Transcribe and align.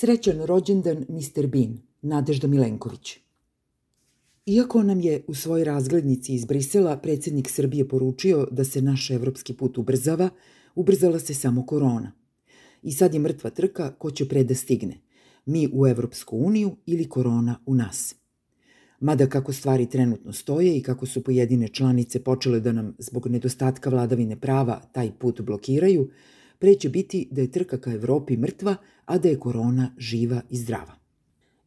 Srećan 0.00 0.44
rođendan 0.44 1.04
Mr. 1.08 1.46
Bean, 1.46 1.78
Nadežda 2.02 2.48
Milenković. 2.48 3.16
Iako 4.46 4.82
nam 4.82 5.00
je 5.00 5.24
u 5.26 5.34
svojoj 5.34 5.64
razglednici 5.64 6.34
iz 6.34 6.44
Brisela 6.44 6.96
predsednik 6.96 7.50
Srbije 7.50 7.88
poručio 7.88 8.46
da 8.50 8.64
se 8.64 8.82
naš 8.82 9.10
evropski 9.10 9.52
put 9.52 9.78
ubrzava, 9.78 10.28
ubrzala 10.74 11.18
se 11.18 11.34
samo 11.34 11.66
korona. 11.66 12.12
I 12.82 12.92
sad 12.92 13.14
je 13.14 13.20
mrtva 13.20 13.50
trka 13.50 13.90
ko 13.98 14.10
će 14.10 14.28
pre 14.28 14.44
da 14.44 14.54
stigne. 14.54 15.00
Mi 15.46 15.68
u 15.72 15.86
Evropsku 15.86 16.36
uniju 16.38 16.76
ili 16.86 17.08
korona 17.08 17.58
u 17.66 17.74
nas. 17.74 18.14
Mada 19.00 19.26
kako 19.26 19.52
stvari 19.52 19.86
trenutno 19.86 20.32
stoje 20.32 20.76
i 20.76 20.82
kako 20.82 21.06
su 21.06 21.24
pojedine 21.24 21.68
članice 21.68 22.24
počele 22.24 22.60
da 22.60 22.72
nam 22.72 22.94
zbog 22.98 23.26
nedostatka 23.26 23.90
vladavine 23.90 24.40
prava 24.40 24.80
taj 24.92 25.12
put 25.18 25.40
blokiraju, 25.40 26.10
pre 26.60 26.74
će 26.74 26.88
biti 26.88 27.28
da 27.30 27.40
je 27.40 27.50
trka 27.50 27.80
ka 27.80 27.92
Evropi 27.92 28.36
mrtva, 28.36 28.76
a 29.04 29.18
da 29.18 29.28
je 29.28 29.38
korona 29.38 29.94
živa 29.98 30.42
i 30.50 30.56
zdrava. 30.56 30.94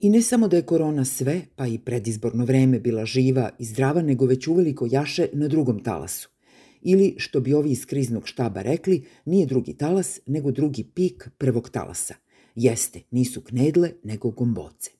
I 0.00 0.10
ne 0.10 0.22
samo 0.22 0.48
da 0.48 0.56
je 0.56 0.62
korona 0.62 1.04
sve, 1.04 1.42
pa 1.56 1.66
i 1.66 1.78
predizborno 1.78 2.44
vreme 2.44 2.80
bila 2.80 3.04
živa 3.04 3.50
i 3.58 3.64
zdrava, 3.64 4.02
nego 4.02 4.26
već 4.26 4.46
uveliko 4.46 4.88
jaše 4.90 5.28
na 5.32 5.48
drugom 5.48 5.82
talasu. 5.82 6.28
Ili, 6.82 7.14
što 7.18 7.40
bi 7.40 7.54
ovi 7.54 7.70
iz 7.70 7.86
kriznog 7.86 8.28
štaba 8.28 8.62
rekli, 8.62 9.04
nije 9.24 9.46
drugi 9.46 9.74
talas, 9.74 10.20
nego 10.26 10.50
drugi 10.50 10.84
pik 10.84 11.28
prvog 11.38 11.70
talasa. 11.70 12.14
Jeste, 12.54 13.00
nisu 13.10 13.40
knedle, 13.40 13.92
nego 14.04 14.30
gomboce. 14.30 14.90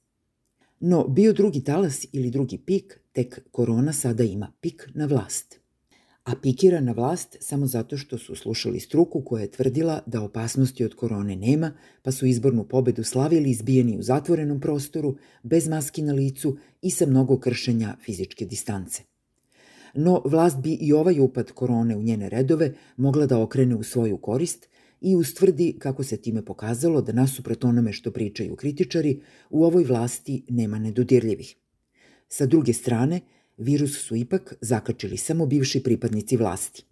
No, 0.80 1.09
bio 1.09 1.33
drugi 1.33 1.64
talas 1.64 2.06
ili 2.12 2.30
drugi 2.30 2.59
pik, 2.59 3.00
tek 3.12 3.41
korona 3.50 3.92
sada 3.92 4.24
ima 4.24 4.52
pik 4.61 4.88
na 4.95 5.06
vlast 5.06 5.62
a 6.25 6.37
pikira 6.37 6.81
na 6.81 6.93
vlast 6.93 7.37
samo 7.41 7.67
zato 7.67 7.97
što 7.97 8.19
su 8.19 8.35
slušali 8.35 8.81
struku 8.81 9.23
koja 9.25 9.41
je 9.41 9.51
tvrdila 9.51 10.01
da 10.07 10.23
opasnosti 10.23 10.85
od 10.85 10.95
korone 10.95 11.37
nema, 11.37 11.73
pa 12.03 12.12
su 12.12 12.27
izbornu 12.27 12.65
pobedu 12.65 13.05
slavili 13.05 13.51
izbijeni 13.51 13.98
u 13.98 14.03
zatvorenom 14.03 14.61
prostoru, 14.61 15.17
bez 15.43 15.69
maski 15.69 16.03
na 16.03 16.12
licu 16.12 16.57
i 16.83 16.91
sa 16.91 17.06
mnogo 17.06 17.39
kršenja 17.39 17.97
fizičke 18.05 18.45
distance. 18.45 19.03
No, 19.95 20.23
vlast 20.25 20.56
bi 20.56 20.73
i 20.73 20.92
ovaj 20.92 21.20
upad 21.20 21.53
korone 21.53 21.97
u 21.97 22.03
njene 22.03 22.29
redove 22.29 22.75
mogla 22.97 23.27
da 23.27 23.42
okrene 23.42 23.75
u 23.75 23.83
svoju 23.83 24.17
korist 24.17 24.69
i 25.01 25.17
ustvrdi 25.17 25.77
kako 25.79 26.03
se 26.03 26.17
time 26.17 26.45
pokazalo 26.45 27.03
da 27.03 27.12
nasuprot 27.12 27.64
onome 27.64 27.92
što 27.92 28.11
pričaju 28.11 28.57
kritičari, 28.57 29.20
u 29.51 29.64
ovoj 29.64 29.84
vlasti 29.84 30.45
nema 30.48 30.79
nedodirljivih. 30.79 31.57
Sa 32.29 32.47
druge 32.47 32.73
strane, 32.73 33.20
virus 33.56 33.98
su 33.98 34.17
ipak 34.17 34.55
zakačili 34.61 35.17
samo 35.17 35.47
bivši 35.47 35.83
pripadnici 35.83 36.36
vlasti. 36.36 36.84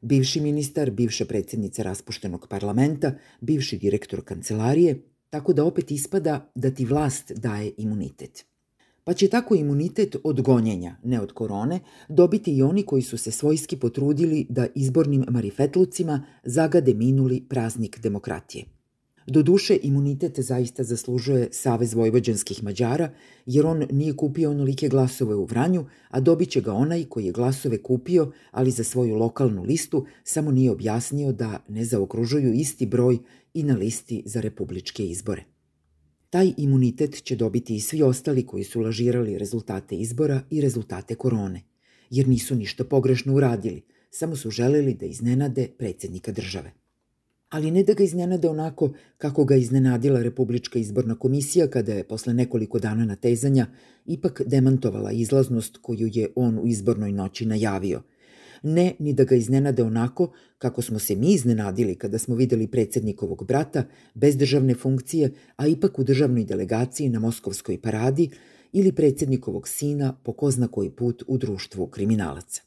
Bivši 0.00 0.40
ministar, 0.40 0.90
bivša 0.90 1.24
predsednica 1.24 1.82
raspuštenog 1.82 2.46
parlamenta, 2.48 3.12
bivši 3.40 3.78
direktor 3.78 4.24
kancelarije, 4.24 5.02
tako 5.30 5.52
da 5.52 5.64
opet 5.64 5.90
ispada 5.90 6.52
da 6.54 6.70
ti 6.70 6.84
vlast 6.84 7.32
daje 7.32 7.72
imunitet. 7.76 8.44
Pa 9.04 9.14
će 9.14 9.28
tako 9.28 9.54
imunitet 9.54 10.16
od 10.24 10.40
gonjenja, 10.40 10.96
ne 11.04 11.20
od 11.20 11.32
korone, 11.32 11.80
dobiti 12.08 12.56
i 12.56 12.62
oni 12.62 12.82
koji 12.82 13.02
su 13.02 13.18
se 13.18 13.30
svojski 13.30 13.76
potrudili 13.76 14.46
da 14.48 14.66
izbornim 14.74 15.24
marifetlucima 15.28 16.26
zagade 16.44 16.94
minuli 16.94 17.44
praznik 17.48 17.98
demokratije. 18.00 18.79
Do 19.26 19.42
duše, 19.42 19.78
imunitet 19.82 20.40
zaista 20.40 20.84
zaslužuje 20.84 21.48
Savez 21.52 21.94
vojvođanskih 21.94 22.64
Mađara, 22.64 23.12
jer 23.46 23.66
on 23.66 23.86
nije 23.92 24.16
kupio 24.16 24.50
onolike 24.50 24.88
glasove 24.88 25.34
u 25.34 25.44
Vranju, 25.44 25.86
a 26.08 26.20
dobit 26.20 26.50
će 26.50 26.60
ga 26.60 26.72
onaj 26.72 27.04
koji 27.04 27.26
je 27.26 27.32
glasove 27.32 27.82
kupio, 27.82 28.32
ali 28.50 28.70
za 28.70 28.84
svoju 28.84 29.16
lokalnu 29.16 29.62
listu 29.62 30.06
samo 30.24 30.50
nije 30.50 30.70
objasnio 30.70 31.32
da 31.32 31.64
ne 31.68 31.84
zaokružuju 31.84 32.52
isti 32.52 32.86
broj 32.86 33.18
i 33.54 33.62
na 33.62 33.76
listi 33.76 34.22
za 34.26 34.40
republičke 34.40 35.06
izbore. 35.06 35.44
Taj 36.30 36.52
imunitet 36.56 37.22
će 37.22 37.36
dobiti 37.36 37.76
i 37.76 37.80
svi 37.80 38.02
ostali 38.02 38.46
koji 38.46 38.64
su 38.64 38.80
lažirali 38.80 39.38
rezultate 39.38 39.96
izbora 39.96 40.42
i 40.50 40.60
rezultate 40.60 41.14
korone, 41.14 41.62
jer 42.10 42.28
nisu 42.28 42.54
ništa 42.54 42.84
pogrešno 42.84 43.34
uradili, 43.34 43.82
samo 44.10 44.36
su 44.36 44.50
želeli 44.50 44.94
da 44.94 45.06
iznenade 45.06 45.68
predsednika 45.78 46.32
države 46.32 46.72
ali 47.50 47.70
ne 47.70 47.82
da 47.82 47.94
ga 47.94 48.04
iznenade 48.04 48.48
onako 48.48 48.92
kako 49.18 49.44
ga 49.44 49.56
iznenadila 49.56 50.22
Republička 50.22 50.78
izborna 50.78 51.14
komisija 51.14 51.66
kada 51.70 51.92
je 51.92 52.04
posle 52.04 52.34
nekoliko 52.34 52.78
dana 52.78 53.04
natezanja 53.04 53.66
ipak 54.06 54.42
demantovala 54.46 55.12
izlaznost 55.12 55.76
koju 55.82 56.10
je 56.12 56.28
on 56.34 56.58
u 56.58 56.66
izbornoj 56.66 57.12
noći 57.12 57.46
najavio. 57.46 58.02
Ne 58.62 58.94
ni 58.98 59.12
da 59.12 59.24
ga 59.24 59.34
iznenade 59.34 59.82
onako 59.82 60.32
kako 60.58 60.82
smo 60.82 60.98
se 60.98 61.16
mi 61.16 61.32
iznenadili 61.32 61.94
kada 61.94 62.18
smo 62.18 62.34
videli 62.34 62.66
predsednikovog 62.66 63.46
brata 63.46 63.84
bez 64.14 64.36
državne 64.36 64.74
funkcije, 64.74 65.32
a 65.56 65.66
ipak 65.66 65.98
u 65.98 66.04
državnoj 66.04 66.44
delegaciji 66.44 67.08
na 67.08 67.18
Moskovskoj 67.18 67.80
paradi 67.80 68.30
ili 68.72 68.92
predsednikovog 68.92 69.68
sina 69.68 70.12
po 70.22 70.32
ko 70.32 70.50
zna 70.50 70.68
koji 70.68 70.90
put 70.90 71.22
u 71.26 71.38
društvu 71.38 71.86
kriminalaca. 71.86 72.62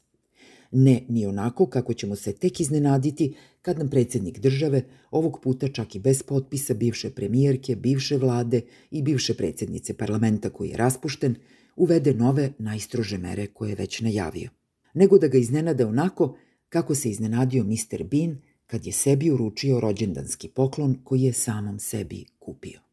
Ne 0.70 1.02
ni 1.08 1.26
onako 1.26 1.66
kako 1.66 1.94
ćemo 1.94 2.16
se 2.16 2.32
tek 2.32 2.60
iznenaditi 2.60 3.34
kad 3.64 3.78
nam 3.78 3.88
predsednik 3.88 4.38
države, 4.38 4.82
ovog 5.10 5.40
puta 5.42 5.68
čak 5.68 5.94
i 5.94 5.98
bez 5.98 6.22
potpisa 6.22 6.74
bivše 6.74 7.10
premijerke, 7.10 7.76
bivše 7.76 8.16
vlade 8.16 8.60
i 8.90 9.02
bivše 9.02 9.34
predsednice 9.34 9.94
parlamenta 9.94 10.50
koji 10.50 10.68
je 10.68 10.76
raspušten, 10.76 11.34
uvede 11.76 12.14
nove 12.14 12.52
najstrože 12.58 13.18
mere 13.18 13.46
koje 13.46 13.70
je 13.70 13.76
već 13.76 14.00
najavio. 14.00 14.50
Nego 14.94 15.18
da 15.18 15.28
ga 15.28 15.38
iznenade 15.38 15.84
onako 15.84 16.36
kako 16.68 16.94
se 16.94 17.10
iznenadio 17.10 17.64
Mr. 17.64 18.04
Bean 18.04 18.36
kad 18.66 18.86
je 18.86 18.92
sebi 18.92 19.30
uručio 19.30 19.80
rođendanski 19.80 20.48
poklon 20.48 20.98
koji 21.04 21.22
je 21.22 21.32
samom 21.32 21.78
sebi 21.78 22.24
kupio. 22.38 22.83